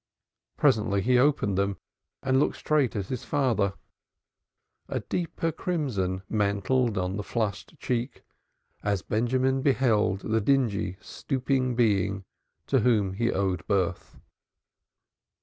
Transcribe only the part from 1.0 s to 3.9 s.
he opened them and looked straight at his father.